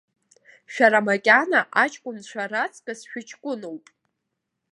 Шәара 0.73 0.99
макьана 1.05 1.61
аҷкәынцәа 1.83 2.43
раҵкыс 2.51 2.99
шәыҷкәыноуп. 3.09 3.85